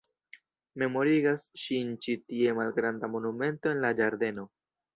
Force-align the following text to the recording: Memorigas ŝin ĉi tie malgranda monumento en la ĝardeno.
Memorigas 0.83 1.43
ŝin 1.65 1.93
ĉi 2.07 2.17
tie 2.23 2.57
malgranda 2.63 3.13
monumento 3.17 3.77
en 3.77 3.87
la 3.87 3.93
ĝardeno. 4.03 4.51